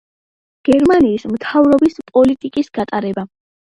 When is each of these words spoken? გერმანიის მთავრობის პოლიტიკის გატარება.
გერმანიის 0.69 1.27
მთავრობის 1.35 2.03
პოლიტიკის 2.11 2.77
გატარება. 2.83 3.33